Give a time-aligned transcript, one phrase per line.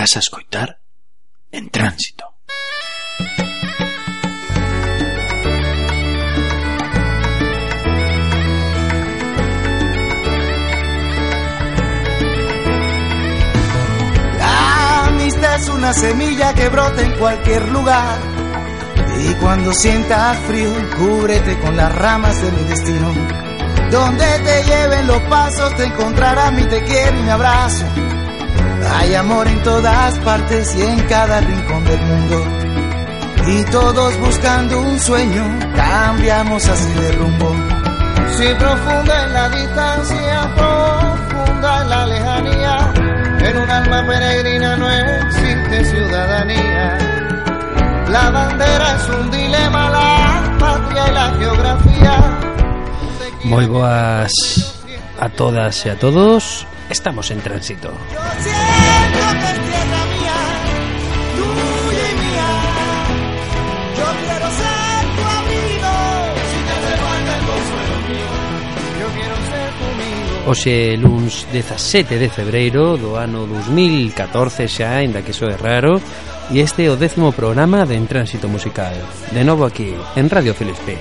[0.00, 0.78] Estás a escoitar
[1.52, 2.24] en tránsito.
[14.38, 18.18] La amistad es una semilla que brota en cualquier lugar.
[19.18, 23.12] Y cuando sientas frío, cúbrete con las ramas de mi destino.
[23.90, 27.84] Donde te lleven los pasos, te encontrará mi te quiero y mi abrazo.
[28.92, 32.44] Hay amor en todas partes y en cada rincón del mundo.
[33.46, 35.44] Y todos buscando un sueño,
[35.76, 37.54] cambiamos así de rumbo.
[38.36, 42.92] Si profunda en la distancia, profunda en la lejanía,
[43.48, 46.98] en un alma peregrina no existe ciudadanía.
[48.08, 52.40] La bandera es un dilema, la patria y la geografía.
[53.44, 54.32] Moi boas
[55.18, 57.92] a todas e a todos Estamos en tránsito
[70.50, 70.60] amigo.
[70.60, 76.02] Oxe luns 17 de febreiro do ano 2014 xa, ainda que iso é raro
[76.50, 78.98] E este é o décimo programa de En Tránsito Musical
[79.30, 80.98] De novo aquí, en Radio Filispín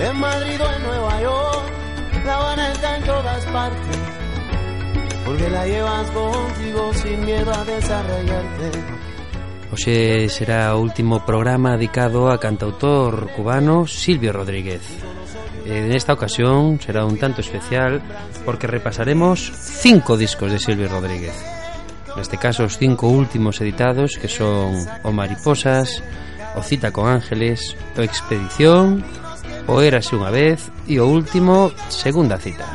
[0.00, 1.72] En Madrid o en Nueva York,
[2.26, 3.98] La Habana está en todas partes.
[5.24, 9.03] Porque la llevas contigo sin miedo a desarrollarte.
[9.74, 14.86] Oxe será o último programa dedicado a cantautor cubano Silvio Rodríguez.
[15.66, 17.98] Eh, en esta ocasión será un tanto especial
[18.46, 21.34] porque repasaremos cinco discos de Silvio Rodríguez.
[22.14, 26.06] Neste caso os cinco últimos editados que son O Mariposas,
[26.54, 29.02] O Cita con Ángeles, O Expedición,
[29.66, 32.70] O Érase unha vez e o último Segunda Cita.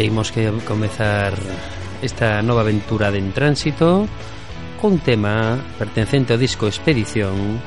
[0.00, 1.34] Imos que comezar
[2.00, 4.08] esta nova aventura de En Tránsito
[4.80, 7.60] con tema pertencente ao disco Expedición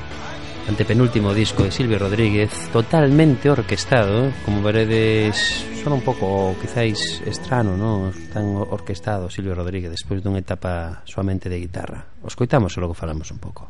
[0.66, 5.38] antepenúltimo disco de Silvio Rodríguez totalmente orquestado como veredes
[5.86, 8.10] son un pouco quizáis estrano non?
[8.34, 13.30] tan orquestado Silvio Rodríguez despois dunha etapa suamente de guitarra os coitamos e logo falamos
[13.30, 13.70] un pouco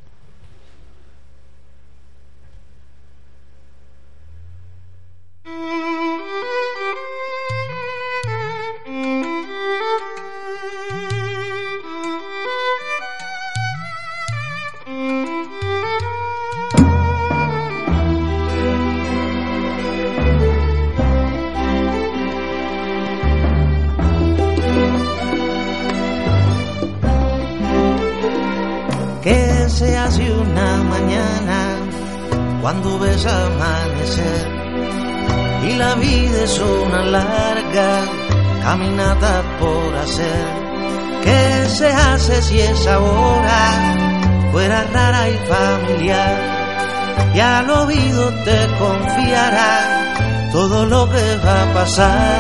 [51.96, 52.34] pasar.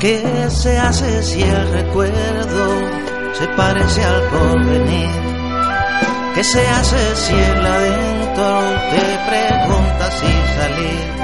[0.00, 2.80] ¿Qué se hace si el recuerdo
[3.38, 5.10] se parece al porvenir?
[6.34, 8.60] ¿Qué se hace si el adentro
[8.92, 11.16] te pregunta si salir?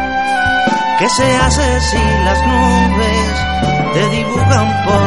[0.99, 3.53] ¿Qué se hace si las nubes
[3.95, 5.02] te dibujan por?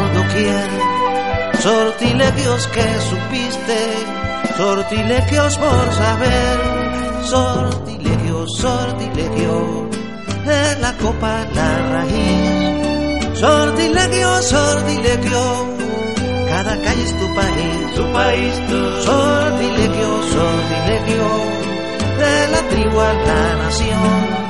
[2.15, 3.77] Sortilegios que supiste,
[4.55, 6.59] sortilegios por saber,
[7.25, 9.89] sortilegios, sortilegios
[10.45, 13.37] de la copa la raíz.
[13.37, 15.41] Sortilegio, sortilegio,
[16.47, 21.27] cada calle es tu país, tu país, tu sortilegio, sortilegio
[22.17, 24.45] de la tribu a la nación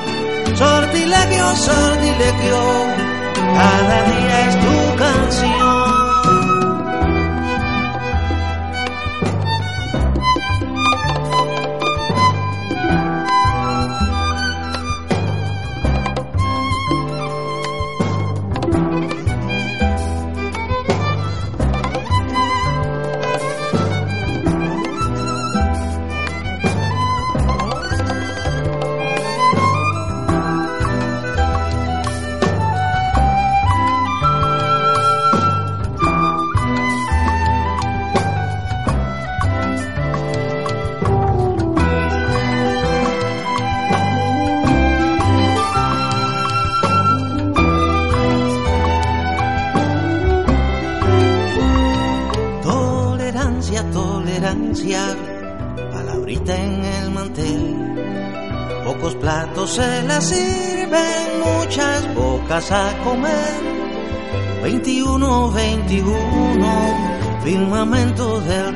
[0.55, 2.59] sortilegio, sortilegio,
[3.55, 5.64] cada día es tu canción.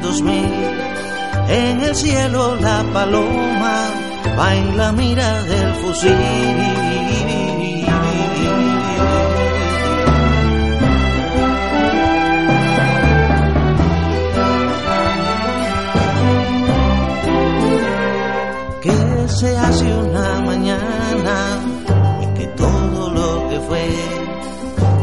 [0.10, 0.50] 2000.
[1.50, 3.78] En el cielo la paloma
[4.38, 6.80] va en la mira del fusil.
[19.40, 21.36] se hace una mañana
[22.24, 23.88] y que todo lo que fue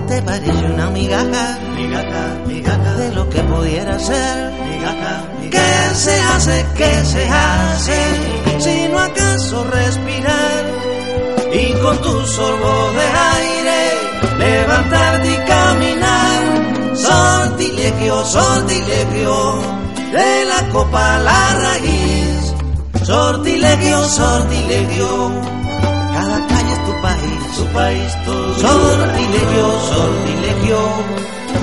[0.09, 2.86] te parece una migaja, migaja, migaja
[3.57, 4.53] pudiera ser.
[5.51, 6.67] ¿Qué se hace?
[6.77, 7.99] ¿Qué se hace?
[8.59, 10.65] Si no acaso respirar
[11.53, 13.07] y con tu sorbo de
[13.37, 13.81] aire
[14.39, 16.97] levantarte y caminar.
[16.97, 19.35] Sortilegio, sortilegio
[20.13, 22.37] de la copa a la raíz
[23.07, 25.31] Sortilegio, sortilegio,
[26.13, 28.55] cada calle es tu país, su país todo.
[28.59, 30.79] Sortilegio, sortilegio,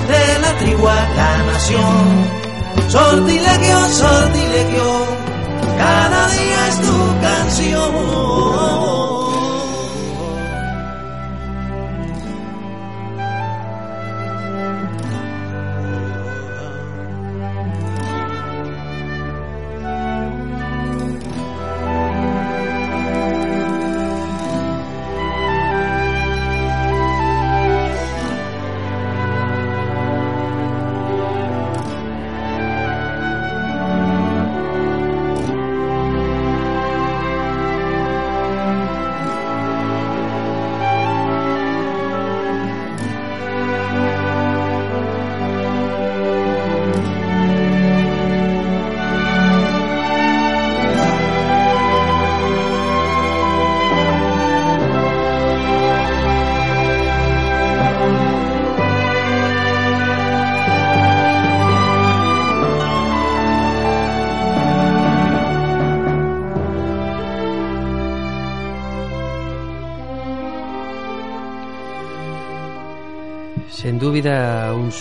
[0.08, 2.44] de la tribu a la nación.
[2.88, 5.06] Sortilegio, sortilegio,
[5.78, 8.53] cada día es tu canción.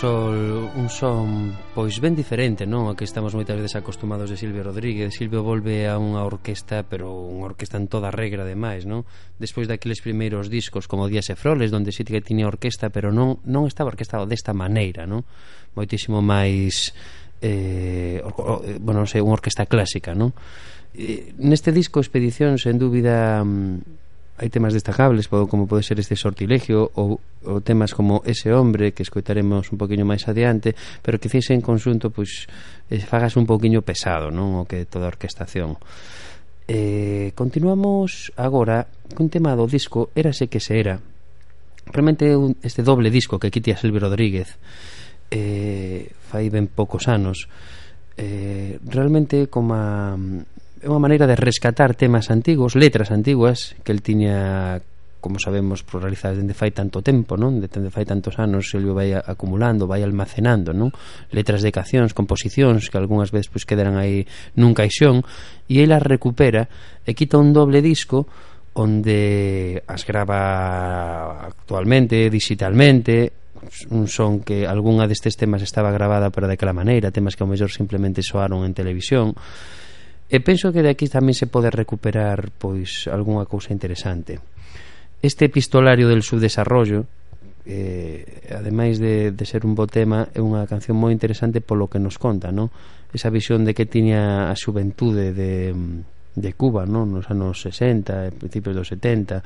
[0.04, 2.92] sol, un son pois ben diferente, non?
[2.92, 5.16] A que estamos moitas veces acostumados de Silvio Rodríguez.
[5.16, 9.08] Silvio volve a unha orquesta, pero unha orquesta en toda regra ademais, non?
[9.40, 13.40] Despois daqueles primeiros discos como Días e Froles, onde sí que tiña orquesta, pero non
[13.48, 15.24] non estaba orquestado desta maneira, non?
[15.72, 16.92] Moitísimo máis
[17.40, 20.36] eh, or, or, eh, bueno, non sei, unha orquesta clásica, non?
[21.00, 24.03] Eh, neste disco Expedición, sen dúbida, mm,
[24.44, 29.08] hai temas destacables como pode ser este sortilegio ou, ou temas como ese hombre que
[29.08, 32.52] escoitaremos un poquinho máis adiante pero que fixe en consunto pois,
[32.92, 35.80] eh, fagas un poquinho pesado non o que toda a orquestación.
[36.68, 41.00] Eh, continuamos agora cun tema do disco Érase que se era.
[41.88, 44.60] Realmente un, este doble disco que quitia Silvio Rodríguez
[45.32, 47.48] eh, fai ben poucos anos.
[48.20, 50.20] Eh, realmente como a
[50.84, 54.84] é unha maneira de rescatar temas antigos, letras antiguas que el tiña
[55.24, 57.63] como sabemos, por realizar dende fai tanto tempo, non?
[57.63, 60.92] Dende fai tantos anos Silvio vai acumulando, vai almacenando, non?
[61.32, 64.28] Letras de cancións, composicións que algunhas veces pois quedaran aí
[64.60, 65.24] nun caixón
[65.72, 66.68] e ela as recupera
[67.08, 68.28] e quita un doble disco
[68.75, 73.32] onde as grava actualmente, digitalmente,
[73.96, 77.72] un son que algunha destes temas estaba gravada pero daquela maneira, temas que ao mellor
[77.72, 79.32] simplemente soaron en televisión
[80.34, 84.42] E penso que de aquí tamén se pode recuperar pois algunha cousa interesante.
[85.22, 87.06] Este epistolario del subdesarrollo,
[87.70, 92.02] eh, ademais de, de ser un bo tema é unha canción moi interesante polo que
[92.02, 92.74] nos conta non?
[93.13, 95.70] esa visión de que tiña a xuventude de,
[96.34, 97.13] de Cuba non?
[97.13, 99.38] nos anos 60 e principios dos 70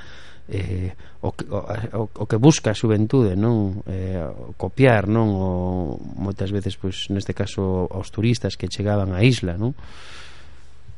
[0.47, 1.59] eh, o, o,
[1.99, 3.83] o, o que busca a xuventude non?
[3.91, 4.23] Eh,
[4.55, 5.35] copiar non?
[5.35, 9.75] O, moitas veces pois, neste caso aos turistas que chegaban á isla non?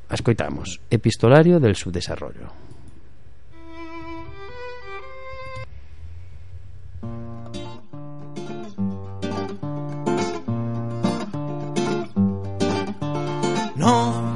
[0.10, 2.70] Escoitamos Epistolario del subdesarrollo
[13.76, 14.36] No,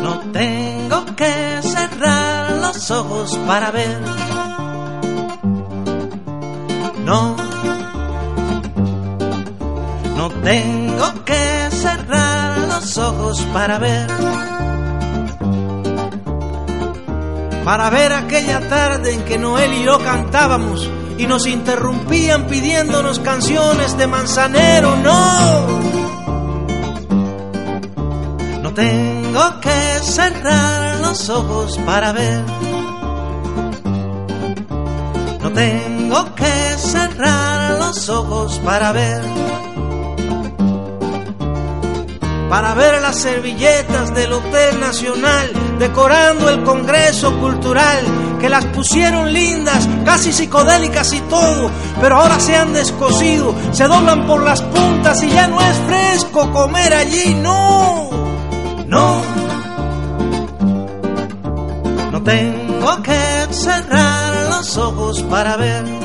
[0.00, 4.00] no tengo que cerrar los ojos para ver.
[7.04, 7.36] No,
[10.16, 10.83] no tengo
[13.52, 14.06] para ver.
[17.64, 20.88] Para ver aquella tarde en que Noel y yo cantábamos
[21.18, 24.96] y nos interrumpían pidiéndonos canciones de manzanero.
[24.96, 25.80] No,
[28.62, 32.42] no tengo que cerrar los ojos para ver.
[35.42, 39.73] No tengo que cerrar los ojos para ver
[42.54, 48.04] para ver las servilletas del Hotel Nacional decorando el Congreso Cultural,
[48.40, 51.68] que las pusieron lindas, casi psicodélicas y todo,
[52.00, 56.52] pero ahora se han descosido, se doblan por las puntas y ya no es fresco
[56.52, 58.10] comer allí, no,
[58.86, 59.22] no,
[62.12, 66.03] no tengo que cerrar los ojos para ver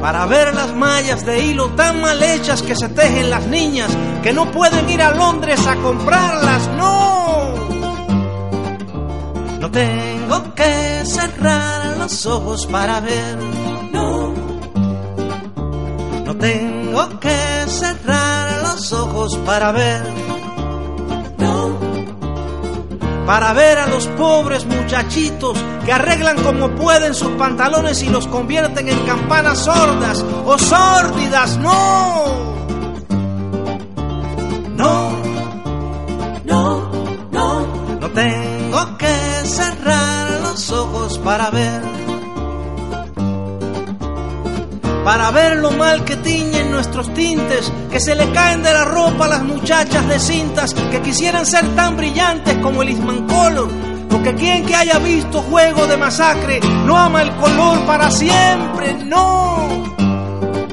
[0.00, 3.90] para ver las mallas de hilo tan mal hechas que se tejen las niñas
[4.22, 7.54] que no pueden ir a Londres a comprarlas, no.
[9.60, 13.38] No tengo que cerrar los ojos para ver,
[13.92, 14.32] no.
[16.24, 20.02] No tengo que cerrar los ojos para ver,
[21.38, 21.78] no.
[23.26, 28.88] Para ver a los pobres muchachitos que arreglan como pueden sus pantalones y los convierten
[28.88, 31.56] en campanas sordas o sórdidas.
[31.58, 32.24] No,
[34.76, 35.12] no,
[36.44, 36.90] no,
[37.30, 37.66] no,
[38.00, 41.82] no tengo que cerrar los ojos para ver.
[45.04, 49.24] Para ver lo mal que tiñen nuestros tintes, que se le caen de la ropa
[49.24, 53.89] a las muchachas de cintas que quisieran ser tan brillantes como el Isman Color
[54.22, 59.66] porque quien que haya visto juego de masacre no ama el color para siempre, no.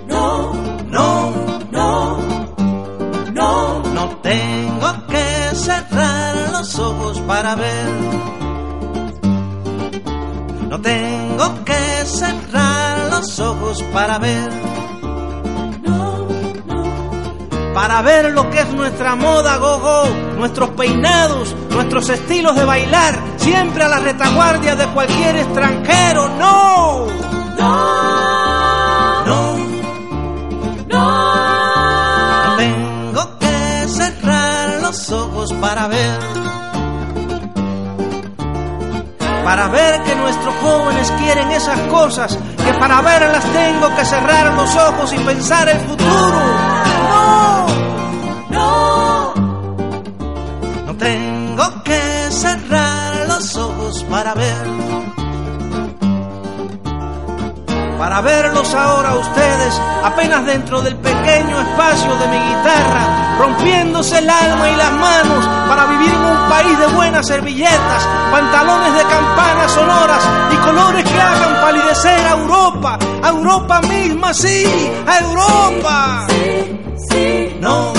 [0.06, 0.54] No,
[0.90, 1.34] no,
[1.72, 2.18] no,
[3.32, 3.84] no.
[3.84, 7.90] No tengo que cerrar los ojos para ver.
[10.70, 14.78] No tengo que cerrar los ojos para ver
[17.74, 20.06] para ver lo que es nuestra moda gogo,
[20.38, 26.30] nuestros peinados, nuestros estilos de bailar, siempre a la retaguardia de cualquier extranjero.
[26.30, 27.08] No,
[27.58, 29.58] no, no,
[30.88, 32.58] no.
[32.58, 36.20] Tengo que cerrar los ojos para ver.
[39.44, 44.76] Para ver que nuestros jóvenes quieren esas cosas, que para verlas tengo que cerrar los
[44.76, 46.67] ojos y pensar el futuro.
[57.98, 64.70] Para verlos ahora ustedes, apenas dentro del pequeño espacio de mi guitarra, rompiéndose el alma
[64.70, 70.24] y las manos para vivir en un país de buenas servilletas, pantalones de campanas sonoras
[70.52, 74.66] y colores que hagan palidecer a Europa, a Europa misma, sí,
[75.08, 76.28] a Europa.
[76.30, 77.58] Sí, sí.
[77.60, 77.97] No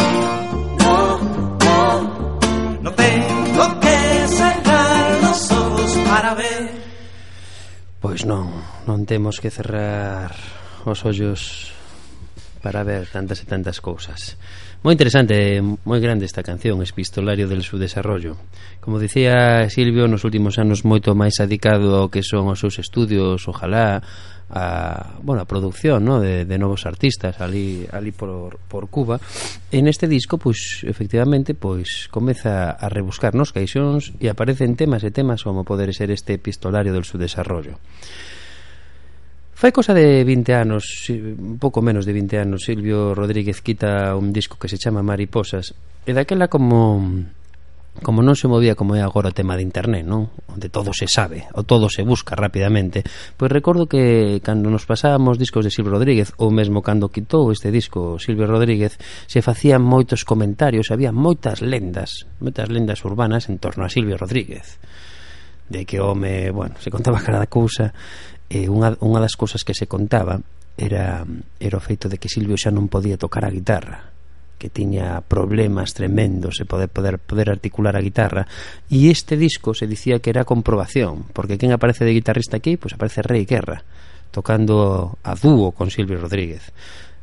[7.99, 8.47] Pois non,
[8.87, 10.31] non temos que cerrar
[10.87, 11.75] os ollos
[12.61, 14.37] para ver tantas e tantas cousas.
[14.83, 18.39] Moi interesante, moi grande esta canción, Espistolario del seu desarrollo.
[18.79, 23.47] Como dicía Silvio, nos últimos anos moito máis adicado ao que son os seus estudios,
[23.51, 23.99] ojalá,
[24.51, 26.21] a, bueno, a producción ¿no?
[26.21, 29.21] de, de novos artistas ali, ali por, por Cuba
[29.73, 35.13] en este disco, pois, efectivamente pois, comeza a rebuscar nos caixóns e aparecen temas e
[35.13, 37.77] temas como poder ser este epistolario del seu desarrollo
[39.59, 44.31] Fai cosa de 20 anos, un pouco menos de 20 anos, Silvio Rodríguez quita un
[44.31, 45.75] disco que se chama Mariposas
[46.07, 47.03] e daquela como
[48.07, 50.31] como non se movía como é agora o tema de internet, non?
[50.47, 53.03] Onde todo se sabe, o todo se busca rapidamente.
[53.35, 57.75] Pois recordo que cando nos pasábamos discos de Silvio Rodríguez, ou mesmo cando quitou este
[57.75, 58.95] disco Silvio Rodríguez,
[59.27, 64.79] se facían moitos comentarios, había moitas lendas, moitas lendas urbanas en torno a Silvio Rodríguez
[65.69, 67.93] de que o home, bueno, se contaba cada cousa
[68.49, 70.41] eh, unha, unha das cousas que se contaba
[70.79, 71.25] era,
[71.61, 74.19] era o feito de que Silvio xa non podía tocar a guitarra
[74.59, 78.51] que tiña problemas tremendos e poder, poder, poder articular a guitarra.
[78.91, 82.75] E este disco se dicía que era comprobación porque quen aparece de guitarrista aquí?
[82.75, 83.87] Pois pues aparece Rey Guerra
[84.35, 86.75] tocando a dúo con Silvio Rodríguez.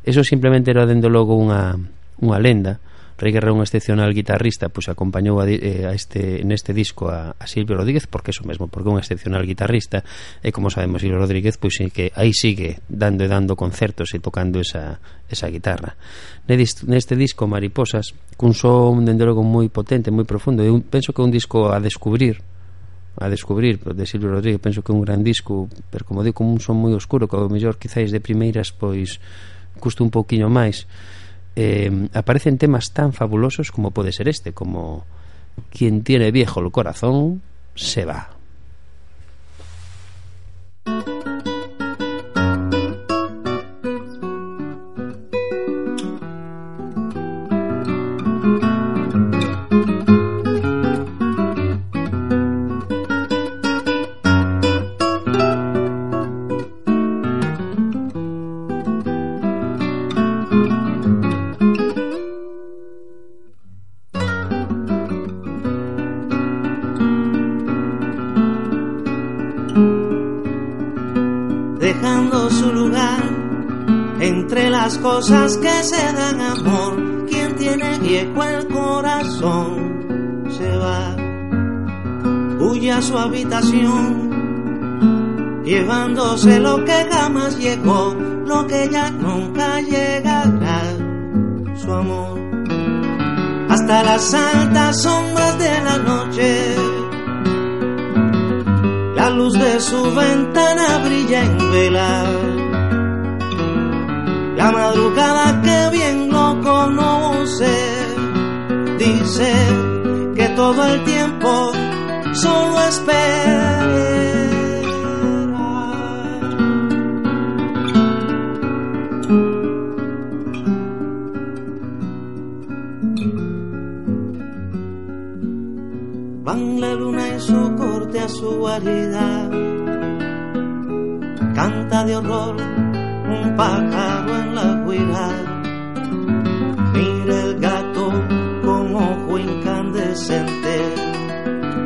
[0.02, 1.76] Eso simplemente era dendo logo unha,
[2.24, 2.80] unha lenda.
[3.18, 7.32] Rey Guerra é un excepcional guitarrista, pois acompañou a, eh, a este neste disco a,
[7.40, 10.04] a Silvio Rodríguez, porque eso mesmo, porque é un excepcional guitarrista,
[10.44, 14.20] e como sabemos Silvio Rodríguez, pois sí que aí sigue dando e dando concertos e
[14.20, 15.00] tocando esa,
[15.32, 15.96] esa guitarra.
[16.44, 21.26] Neste disco Mariposas, cun son dende logo moi potente, moi profundo, eu penso que é
[21.26, 22.44] un disco a descubrir,
[23.16, 26.52] a descubrir de Silvio Rodríguez penso que é un gran disco pero como digo, como
[26.52, 29.24] un son moi oscuro que ao mellor quizáis de primeiras pois
[29.80, 30.84] custa un pouquiño máis
[31.56, 35.06] eh, aparecen temas tan fabulosos como puede ser este, como
[35.72, 37.42] quien tiene viejo el corazón
[37.76, 38.35] se va.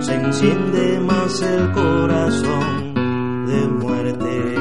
[0.09, 2.93] Se enciende más el corazón
[3.45, 4.55] de muerte.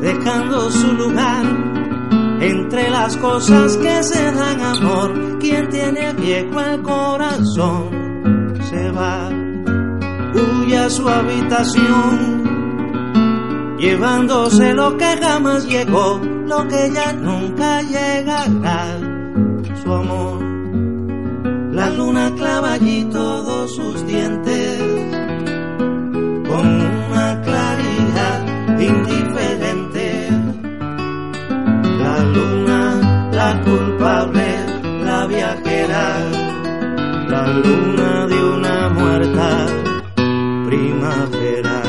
[0.00, 1.46] Dejando su lugar
[2.40, 7.88] entre las cosas que se dan amor, quien tiene viejo el corazón
[8.68, 9.30] se va
[10.34, 12.44] huye a su habitación,
[13.78, 18.98] llevándose lo que jamás llegó, lo que ya nunca llegará,
[19.82, 20.47] su amor.
[21.78, 24.78] La luna clava allí todos sus dientes,
[26.50, 26.66] con
[27.10, 30.28] una claridad indiferente.
[32.02, 34.48] La luna, la culpable,
[35.04, 36.04] la viajera,
[37.28, 39.66] la luna de una muerta
[40.66, 41.87] primavera.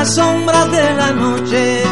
[0.00, 1.82] Altas sombras de la noche,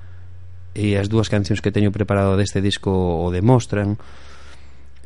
[0.75, 4.03] e as dúas cancións que teño preparado deste disco o demostran.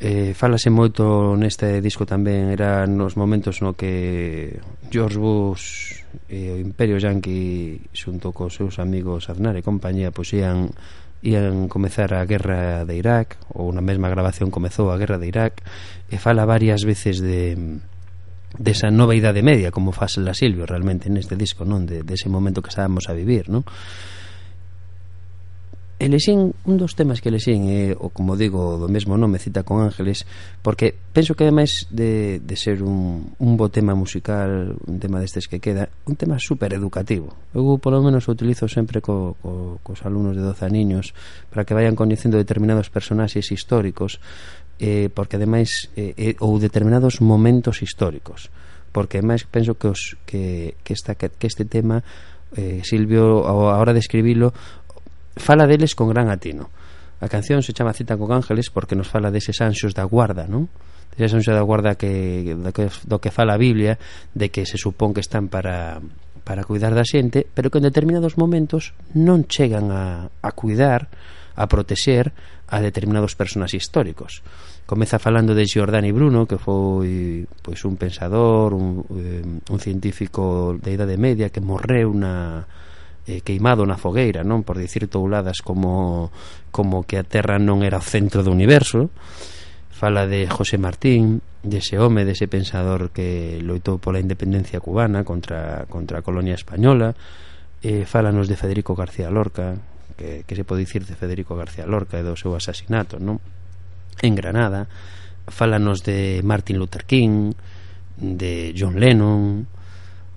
[0.00, 4.56] Eh, falase moito neste disco tamén era nos momentos no que
[4.88, 10.72] George Bush e o Imperio Yankee xunto cos seus amigos Aznar e compañía pois ian
[11.68, 15.60] comezar a guerra de Irak ou na mesma grabación comezou a guerra de Irak
[16.08, 17.60] e fala varias veces de
[18.56, 22.14] desa de nova idade media como fase la Silvio realmente neste disco non de, de
[22.16, 23.68] ese momento que estábamos a vivir non?
[26.00, 29.62] elexín un dos temas que elexín é eh, o como digo do mesmo nome cita
[29.62, 30.24] con ángeles
[30.64, 35.44] porque penso que ademais de, de ser un, un bo tema musical un tema destes
[35.44, 40.00] que queda un tema super educativo eu polo menos o utilizo sempre co, co, cos
[40.08, 41.12] alumnos de 12 aniños
[41.52, 44.24] para que vayan coñecendo determinados personaxes históricos
[44.80, 48.48] eh, porque ademais eh, eh, ou determinados momentos históricos.
[48.90, 52.02] Porque máis penso que, os, que, que, esta, que, que este tema
[52.56, 54.50] eh, Silvio a hora de escribilo
[55.37, 56.71] fala deles con gran atino.
[57.21, 60.73] A canción se chama Cita con Ángeles porque nos fala deses anxos da guarda, non?
[61.12, 64.01] Deses anxos da guarda que, do, que, do que fala a Biblia,
[64.33, 66.01] de que se supón que están para,
[66.49, 71.12] para cuidar da xente, pero que en determinados momentos non chegan a, a cuidar,
[71.61, 72.33] a protexer
[72.73, 74.40] a determinados personas históricos.
[74.87, 80.97] Comeza falando de Giordani Bruno, que foi pois un pensador, un, eh, un científico de
[80.97, 82.64] idade media que morreu na
[83.26, 86.33] eh, queimado na fogueira, non por dicir touladas como
[86.70, 89.11] como que a Terra non era o centro do universo.
[89.92, 96.20] Fala de José Martín, dese home, dese pensador que loitou pola independencia cubana contra contra
[96.20, 97.12] a colonia española.
[97.85, 99.76] Eh, fálanos de Federico García Lorca,
[100.16, 103.40] que, que se pode dicir de Federico García Lorca e do seu asasinato, non?
[104.20, 104.88] En Granada,
[105.48, 107.56] fálanos de Martin Luther King,
[108.20, 109.64] de John Lennon,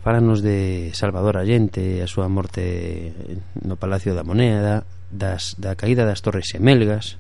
[0.04, 3.16] Fálanos de Salvador Allende, a súa morte
[3.64, 7.16] no Palacio da Moneda, das, da caída das Torres Xemelgas,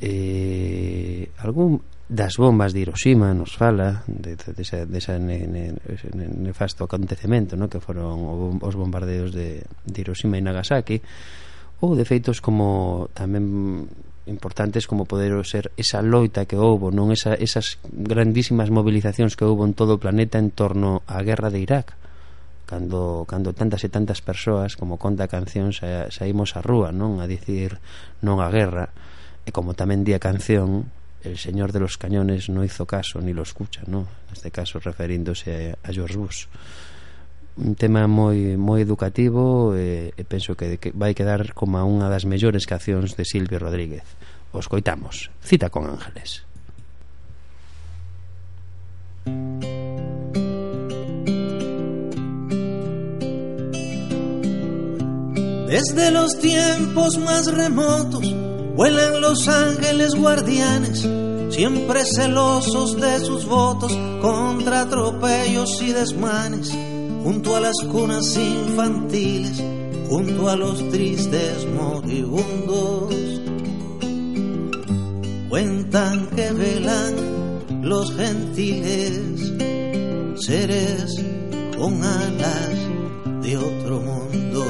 [0.00, 5.46] eh, algún das bombas de Hiroshima nos fala de, de, de, esa, de esa ne,
[5.46, 7.70] ne, ne, nefasto acontecemento no?
[7.70, 10.98] que foron os bombardeos de, de Hiroshima e Nagasaki
[11.84, 13.86] ou de feitos como tamén
[14.26, 19.64] importantes como poder ser esa loita que houbo, non esa, esas grandísimas movilizacións que houbo
[19.64, 21.96] en todo o planeta en torno á guerra de Irak
[22.70, 27.18] cando, cando tantas e tantas persoas como conta a canción sa, saímos a rúa non
[27.18, 27.82] a dicir
[28.22, 28.94] non a guerra.
[29.42, 30.86] E como tamén di a canción
[31.26, 34.06] el señor de los cañones no hizo caso ni lo escucha non?
[34.30, 36.46] neste caso referíndose a, a George Bush.
[37.58, 42.24] Un tema moi moi educativo e, e penso que, que vai quedar como unha das
[42.24, 44.06] mellores cancións de Silvio Rodríguez.
[44.52, 45.30] Os coitamos.
[45.42, 46.42] Cita con Ángeles.
[55.70, 58.26] Desde los tiempos más remotos
[58.74, 61.06] vuelan los ángeles guardianes,
[61.50, 66.74] siempre celosos de sus votos contra atropellos y desmanes
[67.22, 69.62] junto a las cunas infantiles,
[70.08, 73.14] junto a los tristes moribundos.
[75.48, 77.14] Cuentan que velan
[77.82, 79.52] los gentiles,
[80.36, 81.16] seres
[81.76, 82.70] con alas
[83.42, 84.64] de otro mundo.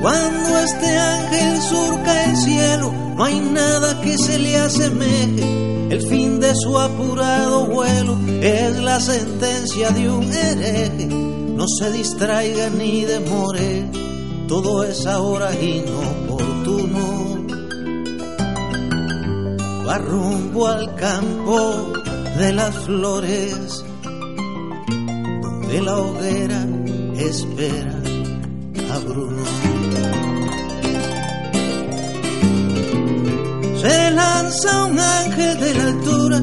[0.00, 5.44] Cuando este ángel surca el cielo, no hay nada que se le asemeje
[5.90, 11.06] el fin de su apurado vuelo es la sentencia de un hereje.
[11.06, 13.84] No se distraiga ni demore,
[14.48, 17.44] todo es ahora inoportuno.
[19.86, 21.92] Va rumbo al campo
[22.38, 23.84] de las flores,
[25.42, 26.66] donde la hoguera
[27.18, 28.00] espera
[28.94, 29.69] a Bruno.
[33.80, 36.42] Se lanza un ángel de la altura,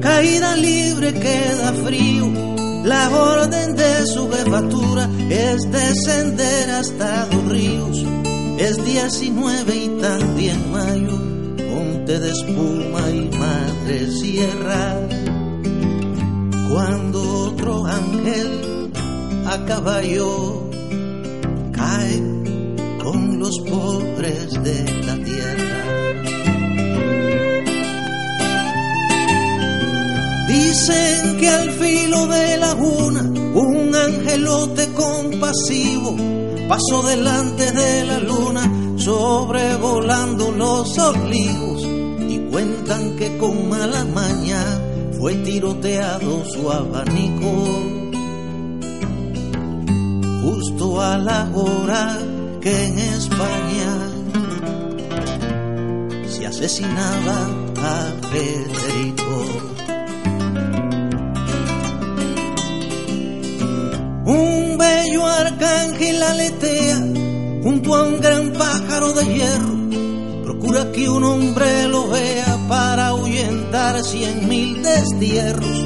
[0.00, 2.48] caída libre queda frío.
[2.84, 8.02] La orden de su jefatura es descender hasta los ríos
[8.58, 11.18] Es 19 y también mayo,
[11.70, 14.96] monte de espuma y madre sierra.
[16.70, 17.20] Cuando
[17.50, 18.90] otro ángel
[19.46, 20.70] a caballo
[21.72, 22.22] cae
[23.02, 25.17] con los pobres de la
[30.88, 36.16] Dicen que al filo de laguna un angelote compasivo
[36.66, 38.62] pasó delante de la luna
[38.96, 41.82] sobrevolando los olivos
[42.26, 44.64] y cuentan que con mala maña
[45.18, 47.66] fue tiroteado su abanico
[50.42, 52.18] justo a la hora
[52.62, 54.10] que en España
[56.30, 57.46] se asesinaba
[57.76, 59.77] a Federico.
[65.58, 66.98] Arcángel aletea
[67.64, 70.44] junto a un gran pájaro de hierro.
[70.44, 75.84] Procura que un hombre lo vea para ahuyentar cien mil destierros.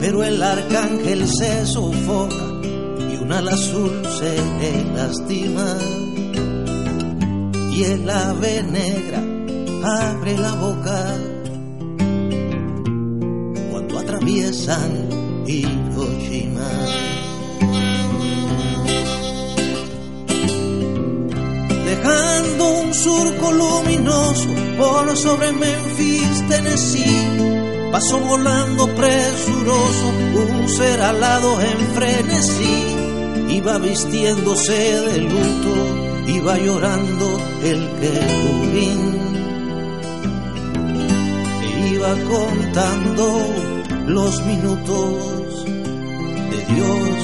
[0.00, 5.78] Pero el arcángel se sofoca y un ala azul se le lastima.
[7.72, 9.22] Y el ave negra
[9.84, 11.14] abre la boca
[13.70, 15.05] cuando atraviesan
[22.06, 27.90] dejando un surco luminoso por sobre Memphis, Tennessee.
[27.90, 32.84] Pasó volando presuroso un ser alado en frenesí.
[33.48, 35.74] Iba vistiéndose de luto,
[36.28, 39.16] iba llorando el querubín.
[41.62, 43.46] E iba contando
[44.06, 45.64] los minutos
[46.50, 47.15] de Dios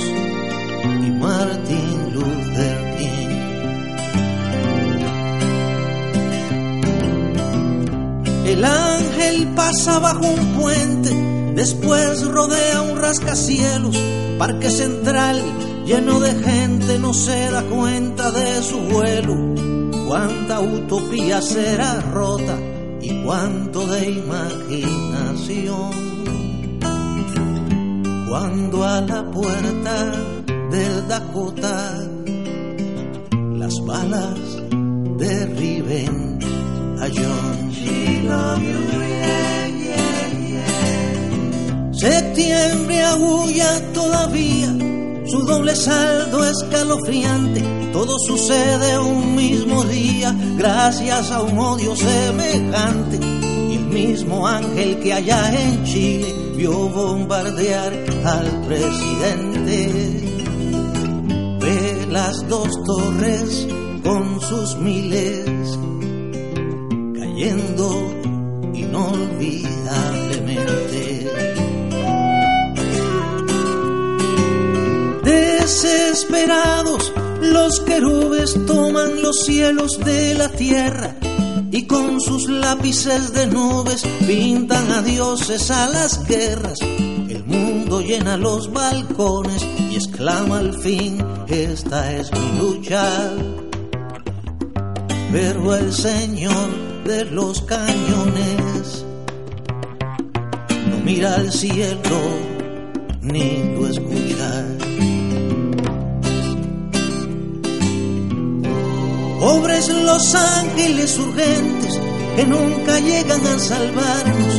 [9.46, 11.11] pasa bajo un puente,
[11.55, 13.96] después rodea un rascacielos,
[14.38, 15.40] parque central
[15.85, 19.35] lleno de gente, no se da cuenta de su vuelo.
[20.07, 22.59] Cuánta utopía será rota
[23.00, 25.90] y cuánto de imaginación.
[28.28, 30.12] Cuando a la puerta
[30.70, 32.09] del Dakota
[33.55, 34.38] las balas
[35.18, 36.38] derriben
[36.98, 37.62] a John.
[42.02, 44.74] Septiembre agulla todavía,
[45.24, 47.62] su doble saldo escalofriante.
[47.92, 53.20] Todo sucede un mismo día, gracias a un odio semejante.
[53.70, 57.92] Y el mismo ángel que allá en Chile vio bombardear
[58.24, 59.88] al presidente.
[61.60, 63.68] Ve las dos torres
[64.02, 65.78] con sus miles
[67.14, 68.10] cayendo
[68.74, 69.82] inolvidablemente.
[76.12, 81.16] Desesperados, los querubes toman los cielos de la tierra
[81.70, 86.79] y con sus lápices de nubes pintan a dioses a las guerras.
[86.83, 91.16] El mundo llena los balcones y exclama al fin,
[91.48, 93.31] esta es mi lucha.
[95.33, 96.68] Pero el Señor
[97.07, 99.07] de los cañones
[100.90, 102.20] no mira al cielo
[103.22, 104.82] ni lo escucha.
[109.42, 111.98] Pobres los ángeles urgentes
[112.37, 114.55] que nunca llegan a salvarnos.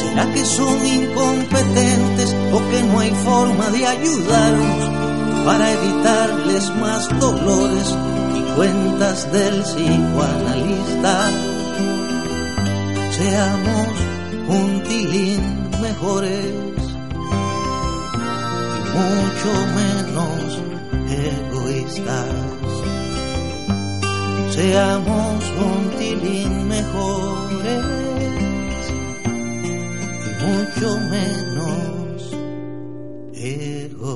[0.00, 7.94] ¿Será que son incompetentes o que no hay forma de ayudarnos para evitarles más dolores
[8.34, 11.30] y cuentas del psicoanalista?
[13.10, 13.88] Seamos
[14.48, 16.54] un tilín mejores
[18.78, 20.62] y mucho menos
[21.10, 22.61] egoístas
[24.54, 27.84] seamos un tilín mejores
[30.26, 32.36] y mucho menos
[33.34, 34.12] egoístas.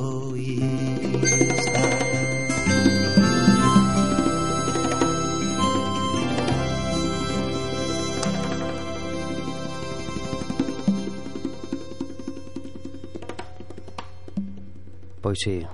[15.23, 15.67] Pois sí,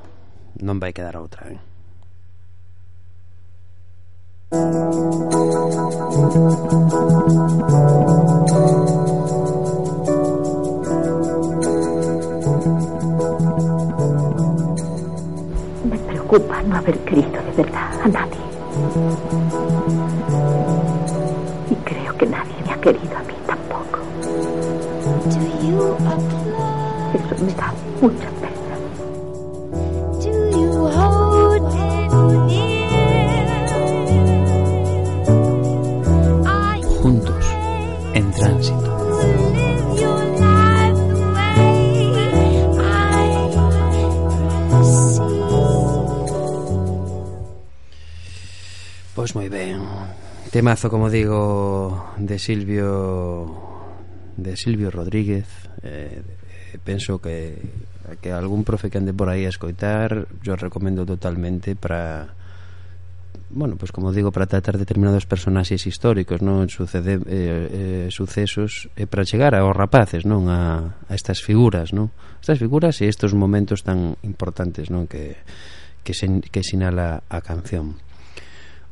[0.62, 1.71] non vai quedar outra, eh?
[4.52, 4.58] Me
[16.06, 18.36] preocupa no haber querido de verdad a nadie.
[21.70, 24.00] Y creo que nadie me ha querido a mí tampoco.
[27.14, 28.41] Eso me da mucha
[49.32, 49.80] Pois moi ben.
[50.52, 53.48] Temazo, como digo, de Silvio
[54.36, 55.48] de Silvio Rodríguez.
[55.80, 56.20] Eh,
[56.84, 57.56] penso que
[58.20, 62.36] que algún profe que ande por aí a escoitar, yo recomendo totalmente para
[63.48, 69.04] bueno, pues como digo, para tratar determinados personaxes históricos, non sucede eh, eh, sucesos e
[69.04, 72.12] eh, para chegar aos rapaces, non a, a estas figuras, non?
[72.44, 75.40] Estas figuras e estos momentos tan importantes, non que
[76.04, 77.96] que, sen, que sinala a canción.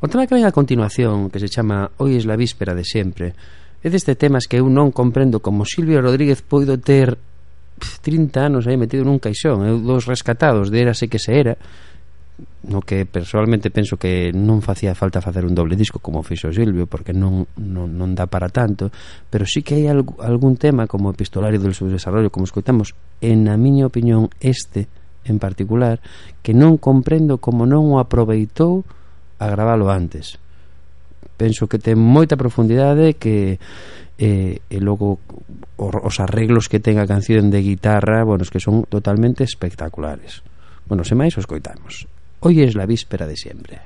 [0.00, 3.36] O tema que ven a continuación, que se chama Hoy es la víspera de sempre,
[3.84, 7.20] é deste temas que eu non comprendo como Silvio Rodríguez poido ter
[8.00, 11.60] 30 anos aí metido nun caixón, eu dos rescatados de érase que se era,
[12.64, 16.88] no que personalmente penso que non facía falta facer un doble disco como fixo Silvio
[16.88, 18.88] porque non, non, non dá para tanto
[19.28, 23.56] pero sí que hai alg algún tema como epistolario del subdesarrollo como escoitamos en a
[23.60, 24.88] miña opinión este
[25.28, 26.00] en particular
[26.40, 28.84] que non comprendo como non o aproveitou
[29.40, 30.36] a gravalo antes
[31.40, 33.56] penso que ten moita profundidade que
[34.20, 35.24] eh, e logo
[35.80, 40.44] os arreglos que ten a canción de guitarra, bueno, es que son totalmente espectaculares.
[40.84, 42.04] Bueno, se máis os coitamos.
[42.44, 43.80] Hoy es la víspera de siempre.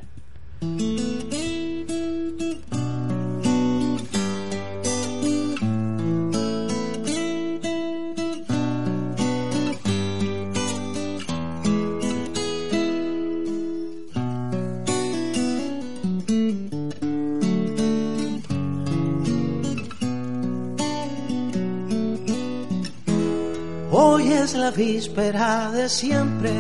[0.66, 1.53] Música
[24.44, 26.52] es la víspera de siempre,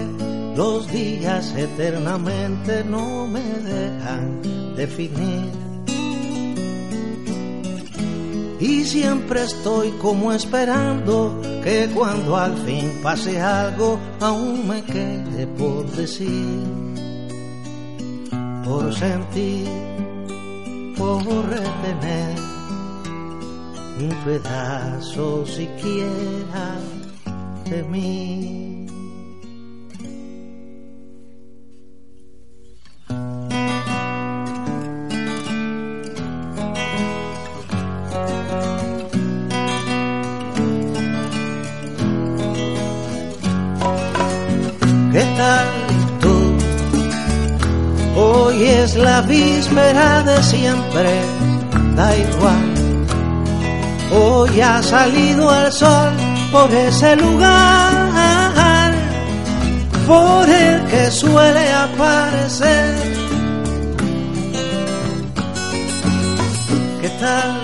[0.56, 5.50] los días eternamente no me dejan definir.
[8.58, 15.84] Y siempre estoy como esperando que cuando al fin pase algo aún me quede por
[15.92, 16.64] decir,
[18.64, 19.68] por sentir,
[20.96, 22.38] por retener
[24.00, 26.78] un pedazo siquiera
[27.70, 28.86] de mí.
[45.12, 45.66] ¿Qué tal
[46.20, 46.56] tú?
[48.16, 51.20] Hoy es la víspera de siempre,
[51.94, 52.74] da igual.
[54.12, 58.94] Hoy ha salido el sol por ese lugar
[60.06, 62.94] por el que suele aparecer.
[67.00, 67.60] ¿Qué tal?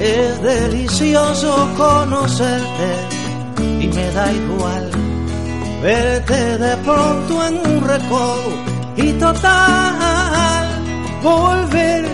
[0.00, 2.88] Es delicioso conocerte
[3.82, 4.90] y me da igual
[5.82, 8.54] verte de pronto en un recodo
[8.96, 10.66] y total
[11.22, 12.06] volver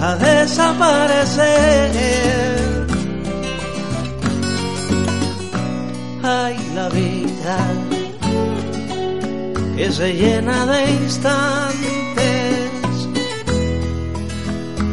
[0.00, 2.51] a desaparecer.
[6.22, 7.58] Ay la vida
[9.76, 12.70] que se llena de instantes,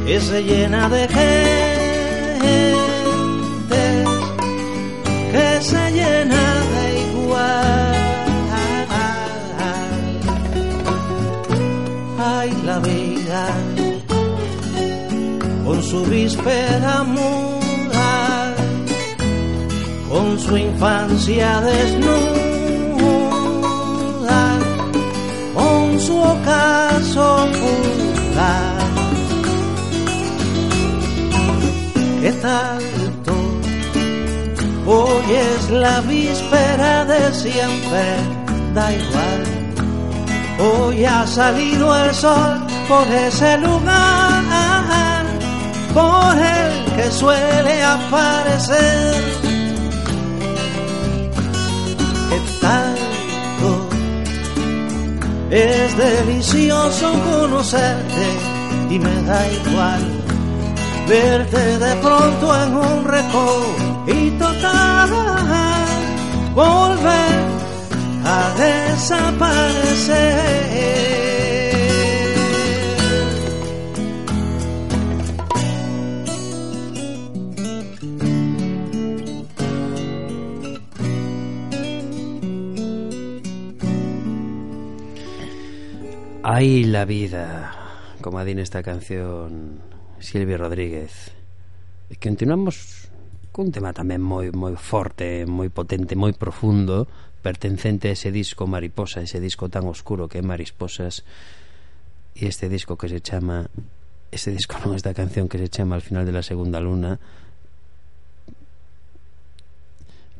[0.05, 1.23] que se llena de gente,
[5.31, 7.95] que se llena de igual.
[12.17, 13.45] Ay la vida
[15.65, 17.03] con su víspera
[20.09, 22.17] con su infancia desnuda,
[25.53, 28.83] con su ocaso fugaz.
[32.21, 32.79] ¿Qué tal
[33.23, 33.37] tú?
[34.87, 38.03] Hoy es la víspera de siempre,
[38.73, 39.43] da igual.
[40.59, 42.57] Hoy ha salido el sol
[42.87, 45.23] por ese lugar,
[45.93, 49.48] por el que suele aparecer
[55.51, 58.37] Es delicioso conocerte
[58.91, 59.99] y me da igual
[61.07, 63.65] verte de pronto en un recodo
[64.05, 65.09] y total
[66.53, 67.49] volver
[68.25, 70.98] a desaparecer.
[86.59, 87.71] Ay, la vida,
[88.19, 89.79] como adina esta canción
[90.19, 91.31] Silvio Rodríguez.
[92.11, 93.07] E continuamos
[93.55, 97.07] cun tema tamén moi moi forte, moi potente, moi profundo,
[97.39, 101.23] pertencente a ese disco Mariposa, ese disco tan oscuro que é Marisposas,
[102.35, 103.71] e este disco que se chama
[104.27, 107.23] ese disco non esta canción que se chama al final de la segunda luna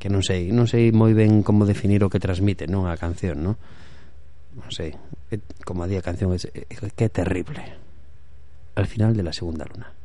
[0.04, 3.40] que non sei, non sei moi ben como definir o que transmite, non a canción,
[3.40, 3.56] non?
[4.60, 5.00] Non sei,
[5.66, 6.40] como día canción é,
[6.96, 7.62] que é terrible.
[8.76, 9.99] Al final de la segunda luna.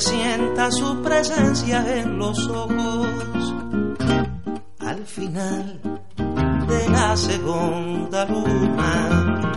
[0.00, 3.54] Sienta su presencia en los ojos.
[4.78, 5.80] Al final
[6.68, 9.52] de la segunda luna,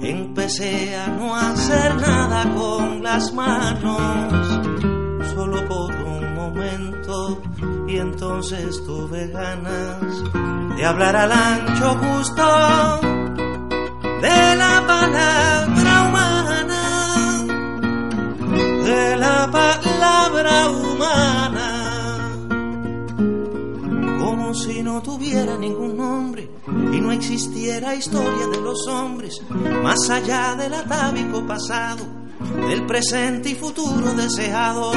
[0.00, 4.60] empecé a no hacer nada con las manos,
[5.34, 7.42] solo por un momento,
[7.88, 10.02] y entonces tuve ganas
[10.76, 13.00] de hablar al ancho gusto
[14.22, 15.75] de la palabra
[19.26, 21.68] la palabra humana,
[24.20, 29.42] como si no tuviera ningún nombre y no existiera historia de los hombres
[29.82, 32.04] más allá del atávico pasado,
[32.68, 34.92] del presente y futuro deseado,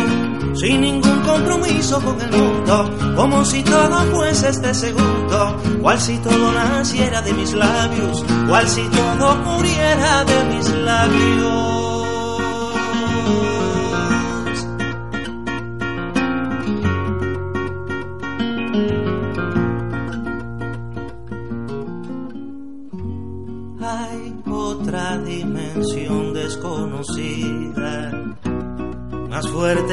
[0.54, 6.52] sin ningún compromiso con el mundo, como si todo fuese este segundo, cual si todo
[6.52, 11.89] naciera de mis labios, cual si todo muriera de mis labios.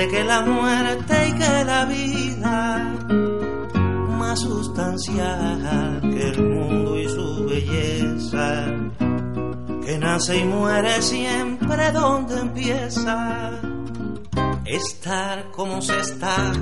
[0.08, 2.78] Que la muerte y que la vida,
[4.18, 8.66] más sustancial que el mundo y su belleza,
[9.84, 13.50] que nace y muere siempre donde empieza.
[14.64, 16.52] Estar como se está,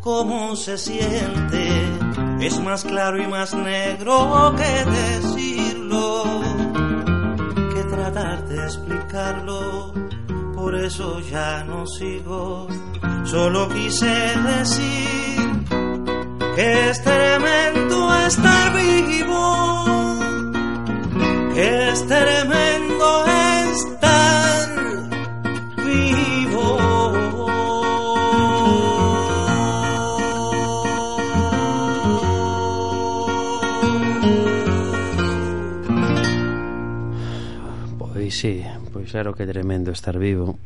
[0.00, 1.68] como se siente,
[2.40, 6.46] es más claro y más negro que decirlo
[7.96, 9.92] tratar de explicarlo,
[10.66, 12.66] por eso ya no sigo.
[13.24, 14.12] Solo quise
[14.50, 15.64] decir
[16.56, 18.55] que es tremendo estar
[39.16, 40.58] claro que tremendo estar vivo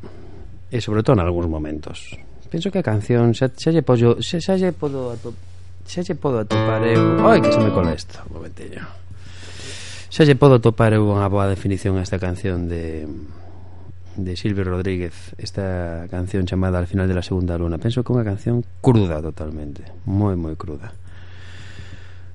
[0.75, 2.19] e sobre todo en algúns momentos.
[2.51, 5.39] Penso que a canción xa, xa lle podo xa, xa lle podo atop,
[5.87, 7.15] xa lle podo atopar eu.
[7.31, 8.83] Ai que se me cola isto un momentillo.
[10.11, 13.07] Xa lle podo topar eu unha boa definición a esta canción de
[14.19, 17.79] de Silvio Rodríguez esta canción chamada Al final de la segunda luna.
[17.79, 20.91] Penso que é unha canción cruda totalmente moi moi cruda.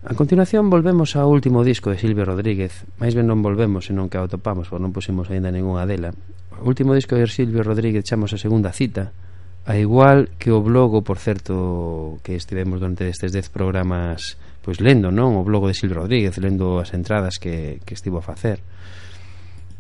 [0.06, 2.86] A continuación volvemos ao último disco de Silvio Rodríguez.
[3.02, 6.14] Máis ben non volvemos, senón que atopamos topamos Porque non pusimos aínda ninguna dela.
[6.62, 9.18] O último disco de Silvio Rodríguez chamos a segunda cita
[9.66, 15.10] A igual que o blogo, por certo Que estivemos durante estes dez programas Pois lendo,
[15.10, 15.34] non?
[15.34, 18.62] O blogo de Silvio Rodríguez Lendo as entradas que, que estivo a facer.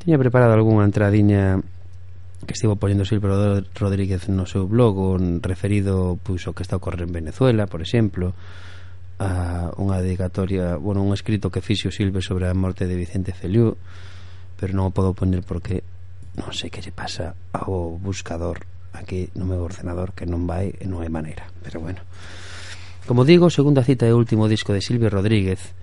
[0.01, 1.61] Tiña preparado algunha entradiña
[2.49, 7.05] que estivo poñendo Silvio Rodríguez no seu blog referido pois, ao que está a ocorrer
[7.05, 8.33] en Venezuela, por exemplo
[9.19, 13.79] a unha dedicatoria, bueno, un escrito que fixo Silve sobre a morte de Vicente Feliu,
[14.59, 15.83] pero non o podo poner porque
[16.35, 20.83] non sei que lle pasa ao buscador aquí no meu ordenador que non vai e
[20.87, 22.03] non hai maneira, pero bueno.
[23.07, 25.75] Como digo, segunda cita e último disco de Silvio Rodríguez,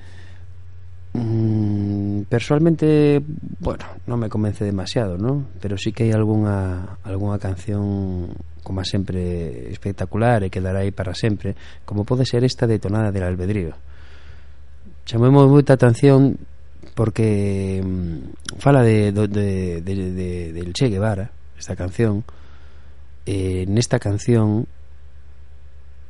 [1.13, 3.21] Mm, personalmente,
[3.61, 5.45] bueno, non me convence demasiado, ¿no?
[5.61, 8.33] Pero sí que hai algunha, algunha canción
[8.65, 11.53] como sempre espectacular e quedará aí para sempre,
[11.85, 13.77] como pode ser esta detonada del albedrío.
[15.05, 16.41] Chamemos moita atención
[16.97, 21.29] porque mm, fala de, de, de, de, de, del Che Guevara,
[21.61, 22.25] esta canción.
[23.29, 24.67] Eh, nesta canción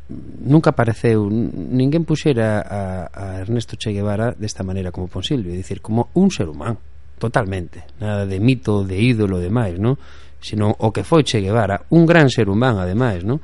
[0.09, 2.83] nunca apareceu ninguén puxera a,
[3.13, 6.79] a Ernesto Che Guevara desta maneira como Ponsilvio, é dicir, como un ser humano
[7.23, 9.95] totalmente, nada de mito, de ídolo, demais, non?
[10.43, 13.39] Sino o que foi Che Guevara, un gran ser humano ademais, non?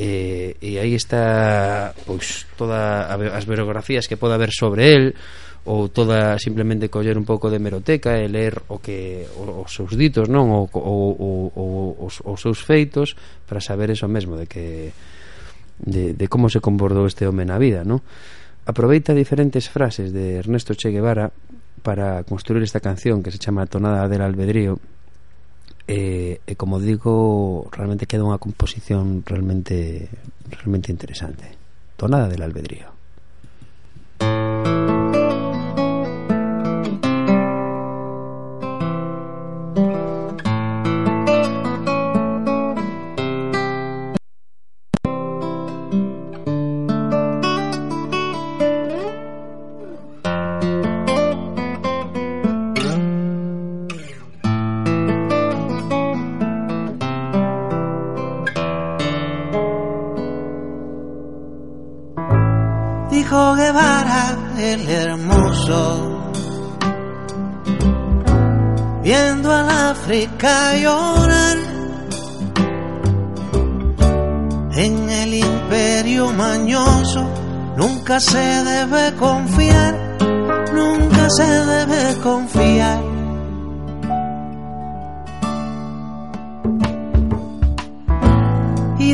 [0.00, 5.04] E, e aí está pois toda as biografías que pode haber sobre el
[5.68, 10.32] ou toda simplemente coller un pouco de meroteca e ler o que os seus ditos,
[10.32, 11.64] non, o, o, o, o
[12.08, 13.12] os, os seus feitos
[13.44, 14.88] para saber eso mesmo de que
[15.82, 18.04] de, de como se comportou este home na vida, no?
[18.68, 21.32] Aproveita diferentes frases de Ernesto Che Guevara
[21.82, 24.78] para construir esta canción que se chama Tonada del Albedrío
[25.88, 30.06] e, e como digo, realmente queda unha composición realmente
[30.46, 31.56] realmente interesante.
[31.96, 32.99] Tonada del Albedrío.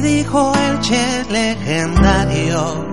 [0.00, 2.90] Dijo el Che legendario,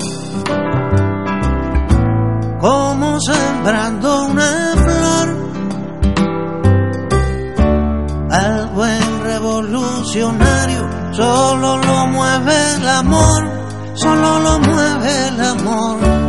[2.60, 5.28] como sembrando una flor,
[8.32, 13.64] al buen revolucionario solo lo mueve el amor
[13.96, 16.23] solo lo mueve el amor.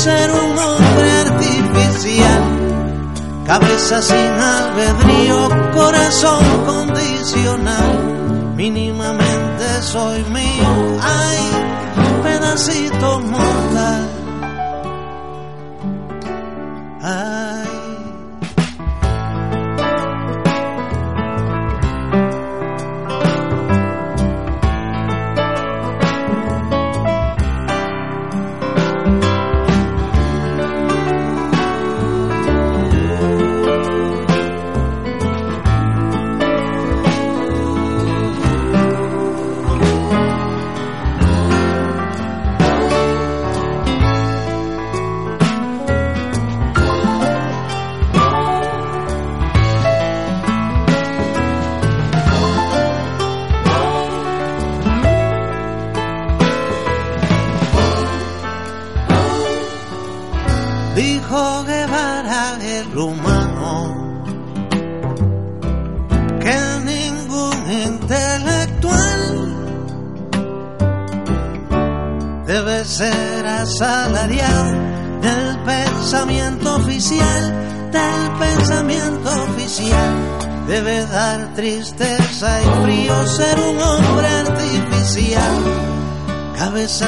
[0.00, 2.42] Ser un hombre artificial.
[3.46, 8.54] Cabeza sin albedrío, corazón condicional.
[8.56, 10.70] Mínimamente soy mío,
[11.02, 11.38] ay,
[12.22, 14.19] pedacito mortal.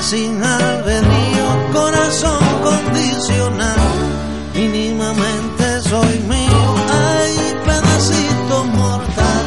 [0.03, 3.81] Sin albedrío, corazón condicional,
[4.55, 7.35] mínimamente soy mío, ay,
[7.65, 9.47] pedacito mortal,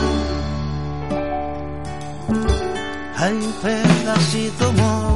[3.18, 5.15] ay, pedacito mortal.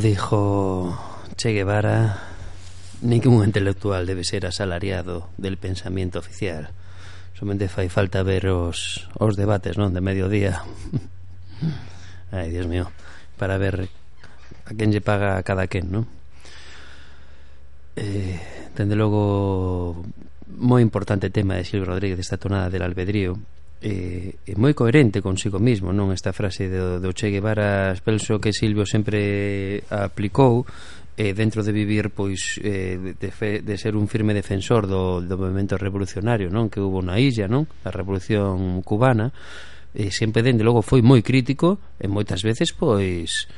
[0.00, 0.98] Como dijo
[1.36, 2.16] Che Guevara,
[3.02, 6.70] ningún intelectual debe ser asalariado del pensamiento oficial.
[7.38, 10.64] Somente fai falta ver os, os debates, non, de mediodía.
[12.32, 12.88] Ai, Dios mío,
[13.36, 13.92] para ver
[14.64, 16.08] a quen lle paga a cada quen, non?
[18.00, 18.40] Eh,
[18.72, 20.00] dende logo
[20.48, 23.36] moi importante tema de Silvio Rodríguez esta tonada del albedrío
[23.80, 26.12] eh, é moi coherente consigo mismo non?
[26.12, 30.68] Esta frase do, do Che Guevara penso que Silvio sempre aplicou
[31.16, 35.36] eh, dentro de vivir pois eh, de, fe, de ser un firme defensor do, do
[35.40, 36.68] movimento revolucionario non?
[36.68, 37.64] Que hubo na illa non?
[37.84, 39.32] A revolución cubana
[39.96, 43.48] e eh, sempre dende logo foi moi crítico e moitas veces pois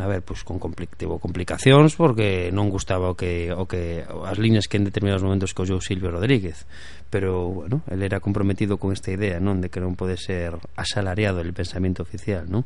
[0.00, 4.36] a ver, pois con compli tivo complicacións porque non gustaba o que, o que as
[4.40, 6.64] liñas que en determinados momentos collou Silvio Rodríguez
[7.10, 9.58] pero, bueno, ele era comprometido con esta idea, non?
[9.58, 12.62] De que non pode ser asalariado el pensamento oficial, non?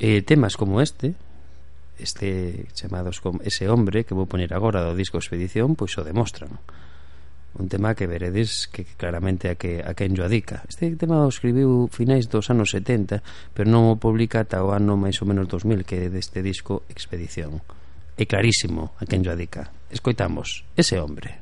[0.00, 1.14] Eh, temas como este
[2.00, 6.56] este chamados como ese hombre que vou poñer agora do disco Expedición, pois o demostran
[7.58, 10.64] un tema que veredes que claramente a que a quen yo adica.
[10.68, 13.20] Este tema o escribiu finais dos anos 70,
[13.52, 16.88] pero non o publica ata o ano máis ou menos 2000 que é deste disco
[16.88, 17.60] Expedición.
[18.16, 19.68] É clarísimo a quen yo adica.
[19.92, 21.41] Escoitamos ese hombre.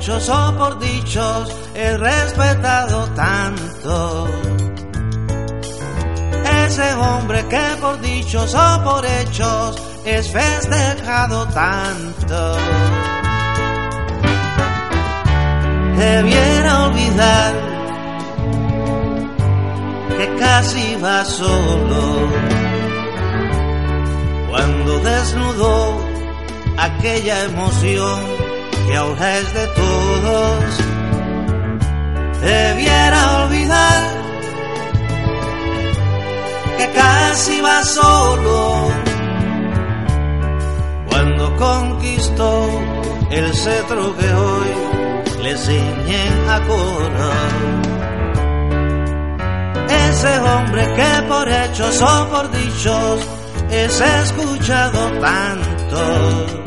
[0.00, 4.28] Hechos o por dichos he respetado tanto.
[6.64, 9.76] Ese hombre que por dichos o por hechos
[10.06, 12.56] es festejado tanto.
[15.98, 17.54] Debiera olvidar
[20.16, 22.26] que casi va solo
[24.48, 26.00] cuando desnudó
[26.78, 28.39] aquella emoción
[28.90, 30.64] que ahora es de todos,
[32.40, 34.02] debiera olvidar
[36.76, 38.88] que casi va solo
[41.08, 42.68] cuando conquistó
[43.30, 47.30] el cetro que hoy le ciñen a coro.
[49.88, 53.20] Ese hombre que por hechos o por dichos
[53.70, 56.59] es escuchado tanto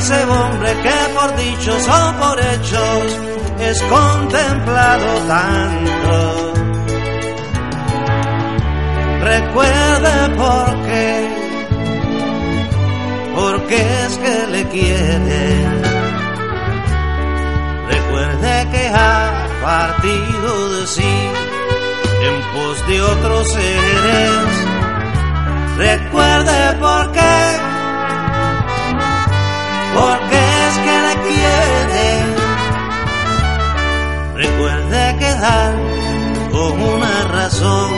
[0.00, 3.18] ese hombre que por dichos o por hechos
[3.60, 6.54] es contemplado tanto.
[9.20, 11.28] Recuerde por qué,
[13.34, 15.44] porque es que le quiere.
[17.90, 21.16] Recuerde que ha partido de sí
[22.26, 24.50] en pos de otros seres.
[25.76, 27.59] Recuerde por qué
[30.00, 32.08] porque es que le quiere.
[34.42, 35.72] Recuerde quedar
[36.52, 37.90] con una razón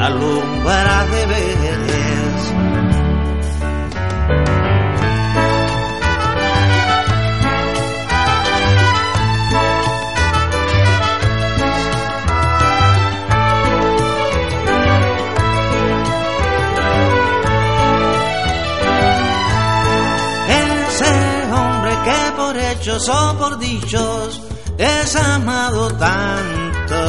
[0.00, 1.83] alumbra de veres.
[22.84, 24.42] Hechos o por dichos
[24.76, 27.00] es amado tanto.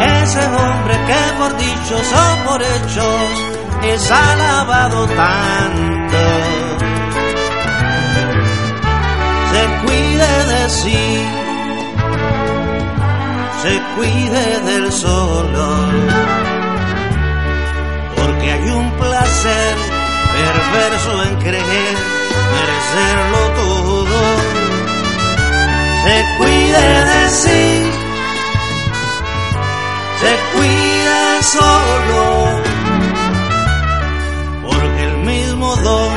[0.00, 3.30] Ese hombre que por dichos o por hechos
[3.82, 6.18] es alabado tanto.
[9.52, 11.22] Se cuide de sí,
[13.62, 15.76] se cuide del solo,
[18.16, 19.76] porque hay un placer
[20.32, 22.19] perverso en creer
[22.54, 24.20] merecerlo todo.
[26.04, 27.90] Se cuide de sí,
[30.20, 32.24] se cuide solo,
[34.66, 36.12] porque el mismo don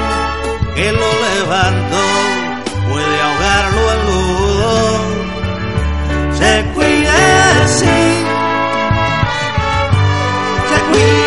[0.75, 2.05] que lo levantó
[2.89, 4.73] puede ahogarlo en lodo.
[6.39, 7.19] Se cuide
[7.59, 8.01] de sí,
[10.69, 11.22] se cuide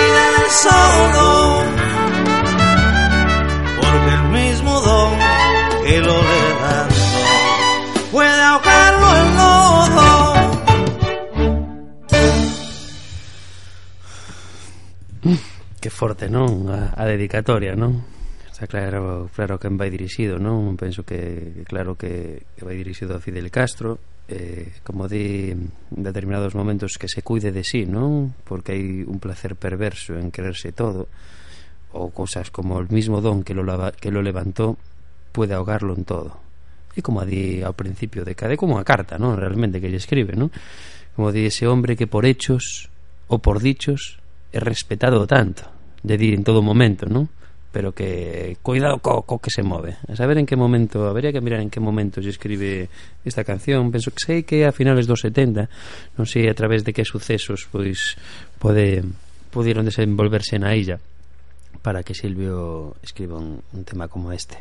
[15.96, 16.68] forte, non?
[16.68, 18.04] A, a dedicatoria, non?
[18.44, 20.76] Está claro, claro que vai dirixido, non?
[20.76, 23.96] Penso que, claro que, que vai dirixido a Fidel Castro
[24.28, 28.32] eh, Como di, en determinados momentos que se cuide de sí, non?
[28.44, 31.08] Porque hai un placer perverso en quererse todo
[31.92, 34.76] Ou cosas como el mismo don que lo, lava, que lo levantó
[35.32, 36.40] puede ahogarlo en todo
[36.96, 39.36] E como di ao principio de cada, como a carta, non?
[39.36, 40.48] Realmente que lle escribe, non?
[41.12, 42.88] Como di ese hombre que por hechos
[43.28, 44.16] ou por dichos
[44.48, 45.75] é respetado tanto
[46.06, 47.26] de dir en todo momento, non?
[47.76, 50.00] pero que cuidado co, co que se move.
[50.08, 52.88] A saber en que momento, habería que mirar en que momento se escribe
[53.20, 53.92] esta canción.
[53.92, 55.68] Penso que sei que a finales dos 70,
[56.16, 58.16] non sei a través de que sucesos pois
[58.56, 59.04] pode
[59.52, 60.96] pudieron desenvolverse na illa
[61.84, 64.56] para que Silvio escriba un, un tema como este.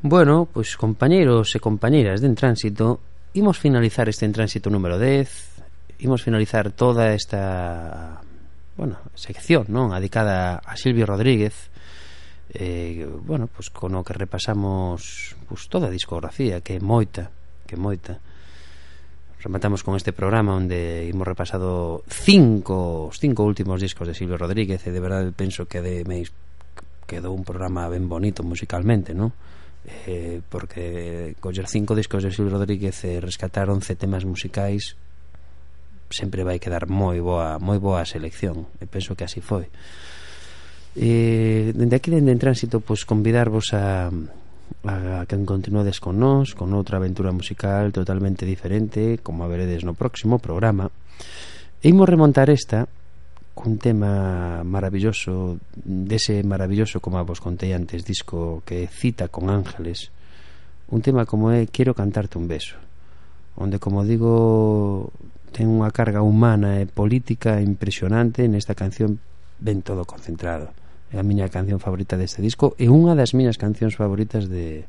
[0.00, 3.04] Bueno, pois compañeros e compañeiras de En Tránsito,
[3.36, 8.24] imos finalizar este En Tránsito número 10, imos finalizar toda esta
[8.82, 11.70] bueno, sección non adicada a Silvio Rodríguez
[12.50, 17.30] eh, bueno, pois con o que repasamos pois, toda a discografía que é moita
[17.62, 18.18] que moita
[19.38, 24.82] rematamos con este programa onde imos repasado cinco os cinco últimos discos de Silvio Rodríguez
[24.82, 26.34] e de verdade penso que de meis
[27.06, 29.30] quedou un programa ben bonito musicalmente, non?
[29.86, 34.98] Eh, porque coller cinco discos de Silvio Rodríguez e rescatar 11 temas musicais
[36.12, 39.66] sempre vai quedar moi boa, moi boa a selección e penso que así foi.
[40.92, 44.12] E dende aquí dende en tránsito pois convidarvos a
[44.84, 49.94] a que continuades con nós con outra aventura musical totalmente diferente como a veredes no
[49.94, 50.90] próximo programa
[51.82, 52.88] e imos remontar esta
[53.54, 60.10] cun tema maravilloso dese maravilloso como vos contei antes disco que cita con ángeles
[60.88, 62.80] un tema como é Quero cantarte un beso
[63.54, 65.12] onde como digo
[65.52, 69.20] ten unha carga humana e política impresionante nesta canción
[69.60, 70.72] ven todo concentrado.
[71.12, 74.88] É a miña canción favorita deste disco e unha das miñas cancións favoritas de,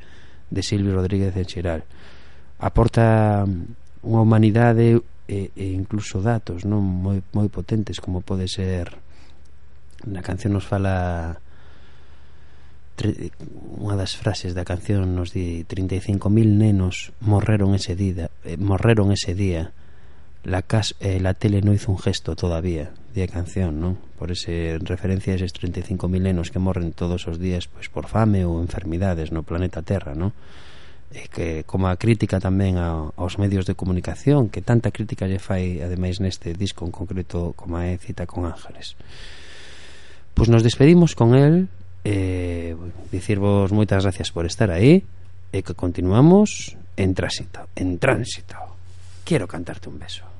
[0.49, 1.81] de Silvio Rodríguez en xeral.
[2.63, 8.95] Aporta mm, unha humanidade e, e incluso datos non moi, moi potentes como pode ser
[10.07, 11.39] na canción nos fala
[13.83, 19.35] unha das frases da canción nos di 35.000 nenos morreron ese día, eh, morreron ese
[19.35, 19.75] día
[20.43, 23.97] la, cas eh, la tele no hizo un gesto todavía de canción, ¿no?
[24.17, 28.43] Por ese referencia a esos 35 milenos que morren todos os días pues por fame
[28.43, 30.33] ou enfermidades no planeta Terra, ¿no?
[31.13, 35.37] E que como a crítica tamén a, aos medios de comunicación, que tanta crítica lle
[35.37, 38.97] fai ademais neste disco en concreto como é Cita con Ángeles.
[40.33, 41.69] Pois nos despedimos con el
[42.03, 42.73] eh,
[43.13, 45.05] dicirvos moitas gracias por estar aí
[45.53, 48.57] e que continuamos en tránsito, en tránsito.
[49.21, 50.32] Quiero cantarte un beso.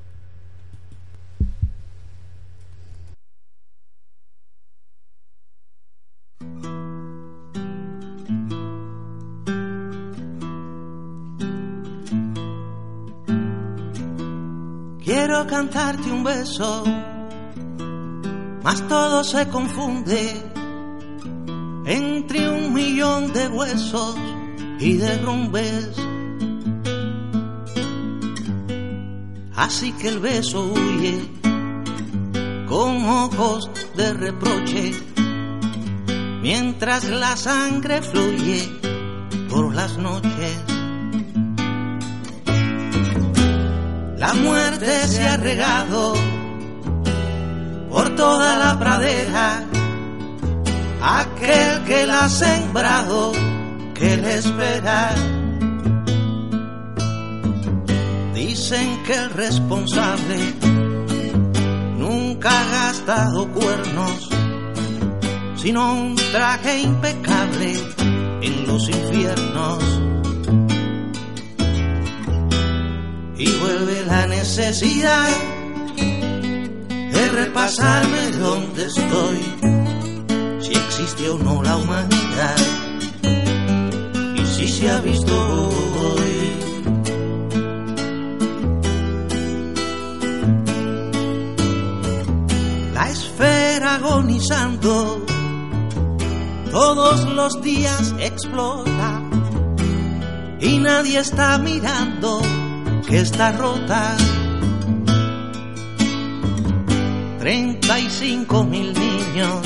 [15.26, 16.84] Quiero cantarte un beso,
[18.62, 20.20] mas todo se confunde
[21.86, 24.16] entre un millón de huesos
[24.78, 25.96] y derrumbes.
[29.56, 31.26] Así que el beso huye
[32.68, 34.92] con ojos de reproche,
[36.42, 38.70] mientras la sangre fluye
[39.48, 40.73] por las noches.
[44.26, 46.14] La muerte se ha regado
[47.90, 49.62] por toda la pradera,
[51.02, 53.32] aquel que la ha sembrado,
[53.92, 55.14] que le espera.
[58.32, 60.54] Dicen que el responsable
[61.98, 64.30] nunca ha gastado cuernos,
[65.56, 67.74] sino un traje impecable
[68.40, 70.23] en los infiernos.
[73.36, 75.28] Y vuelve la necesidad
[75.96, 79.40] de repasarme dónde estoy,
[80.60, 82.56] si existe o no la humanidad,
[84.36, 86.52] y si se ha visto hoy.
[92.92, 95.24] La esfera agonizando
[96.70, 99.22] todos los días explota
[100.60, 102.40] y nadie está mirando
[103.06, 104.16] que está rota.
[107.38, 109.60] 35 mil niños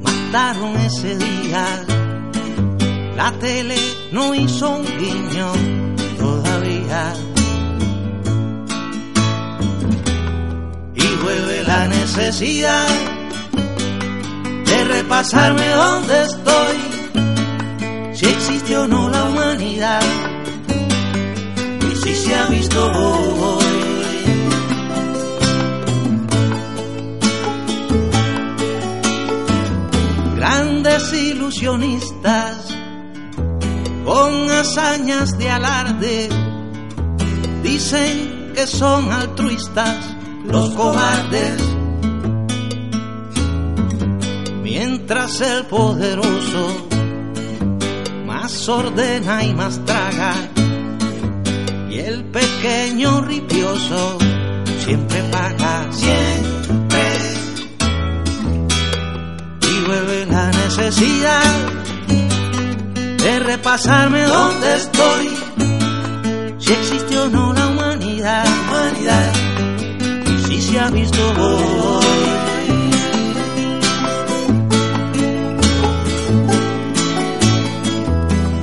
[0.00, 1.64] mataron ese día.
[3.16, 3.76] La tele
[4.12, 5.52] no hizo un guiño
[6.18, 7.12] todavía.
[10.94, 12.88] Y vuelve la necesidad
[14.66, 16.76] de repasarme dónde estoy,
[18.14, 20.37] si existe o no la humanidad
[22.08, 23.64] si se ha visto hoy.
[30.36, 32.56] Grandes ilusionistas
[34.04, 36.28] con hazañas de alarde
[37.62, 39.96] dicen que son altruistas
[40.44, 41.60] los cobardes
[44.62, 46.88] mientras el poderoso
[48.26, 50.47] más ordena y más traga
[52.18, 54.18] el pequeño ripioso
[54.84, 57.04] siempre paga siempre.
[59.70, 61.54] Y vuelve la necesidad
[63.24, 65.28] de repasarme dónde estoy
[66.58, 69.32] si existe o no la humanidad humanidad
[70.46, 72.48] si se ha visto hoy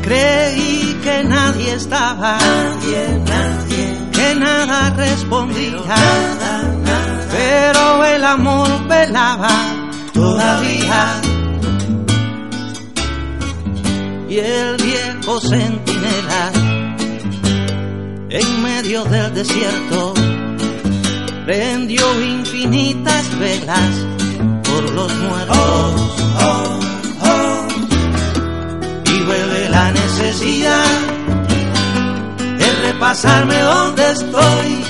[0.06, 3.45] creí que nadie estaba, nadie, nadie,
[4.40, 5.96] nada respondía,
[7.32, 9.50] pero el amor velaba
[10.14, 11.22] todavía.
[14.30, 16.52] Y el viejo centinela,
[18.30, 20.14] en medio del desierto,
[21.46, 24.06] prendió infinitas velas
[24.64, 25.58] por los muertos.
[25.58, 26.10] Oh,
[26.42, 26.80] oh,
[27.22, 27.68] oh
[29.06, 31.15] y vuelve la necesidad
[32.96, 34.84] de repasarme dónde estoy,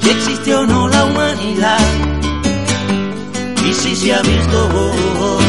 [0.00, 1.78] si existe o no la humanidad
[3.66, 5.44] y si se ha visto hoy.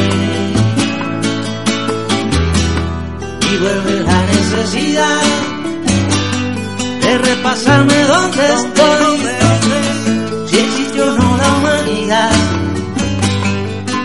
[3.52, 5.22] Y vuelve la necesidad
[7.02, 9.20] de repasarme dónde estoy,
[10.48, 12.32] si existe o no la humanidad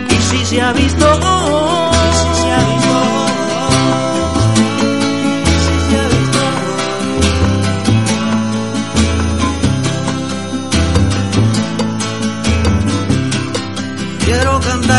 [0.09, 1.90] y si se ha visto hoy.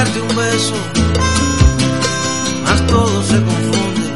[0.02, 0.74] Cantarte un beso,
[2.64, 4.08] mas todo se confunde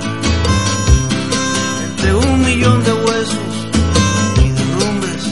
[1.90, 3.54] entre un millón de huesos
[4.44, 5.24] y derrumbes.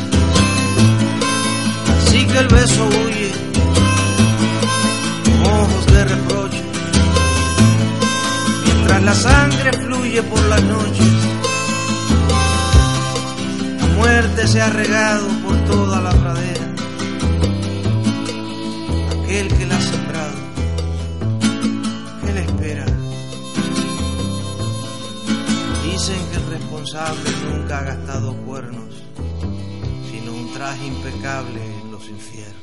[1.97, 3.31] Así que el beso huye,
[5.25, 6.63] con ojos de reproche,
[8.65, 11.13] mientras la sangre fluye por las noches.
[13.79, 16.42] La muerte se ha regado por toda la pradera
[26.93, 29.03] nunca ha gastado cuernos,
[30.11, 32.62] sino un traje impecable en los infiernos.